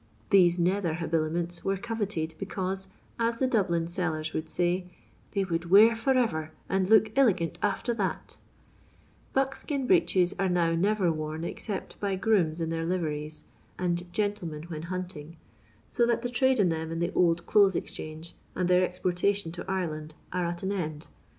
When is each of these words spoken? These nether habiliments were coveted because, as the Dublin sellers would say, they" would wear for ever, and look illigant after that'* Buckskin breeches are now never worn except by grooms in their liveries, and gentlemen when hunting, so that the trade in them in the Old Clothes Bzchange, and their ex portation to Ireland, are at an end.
These 0.31 0.57
nether 0.57 0.95
habiliments 0.95 1.63
were 1.63 1.77
coveted 1.77 2.33
because, 2.39 2.87
as 3.19 3.37
the 3.37 3.45
Dublin 3.45 3.85
sellers 3.87 4.33
would 4.33 4.49
say, 4.49 4.87
they" 5.33 5.43
would 5.43 5.69
wear 5.69 5.95
for 5.95 6.17
ever, 6.17 6.49
and 6.67 6.89
look 6.89 7.13
illigant 7.15 7.57
after 7.61 7.93
that'* 7.93 8.39
Buckskin 9.33 9.85
breeches 9.85 10.33
are 10.39 10.49
now 10.49 10.73
never 10.73 11.11
worn 11.11 11.43
except 11.43 11.99
by 11.99 12.15
grooms 12.15 12.59
in 12.59 12.71
their 12.71 12.83
liveries, 12.83 13.43
and 13.77 14.11
gentlemen 14.11 14.63
when 14.69 14.81
hunting, 14.89 15.37
so 15.91 16.07
that 16.07 16.23
the 16.23 16.29
trade 16.29 16.59
in 16.59 16.69
them 16.69 16.89
in 16.91 16.97
the 16.97 17.13
Old 17.13 17.45
Clothes 17.45 17.75
Bzchange, 17.75 18.33
and 18.55 18.67
their 18.67 18.83
ex 18.83 18.97
portation 18.97 19.53
to 19.53 19.63
Ireland, 19.69 20.15
are 20.33 20.45
at 20.47 20.63
an 20.63 20.71
end. 20.71 21.09